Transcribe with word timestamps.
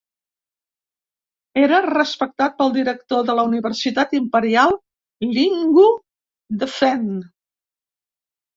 Era 1.63 1.81
respectat 1.85 2.55
pel 2.61 2.73
director 2.79 3.27
de 3.29 3.35
la 3.41 3.45
universitat 3.51 4.17
imperial, 4.21 4.75
Linghu 5.37 5.87
Defen. 6.65 7.07